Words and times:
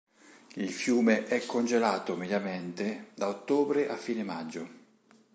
Il 0.55 0.71
fiume 0.71 1.27
è 1.27 1.45
congelato, 1.45 2.15
mediamente, 2.15 3.09
da 3.13 3.27
ottobre 3.27 3.87
a 3.87 3.95
fine 3.97 4.23
maggio. 4.23 4.67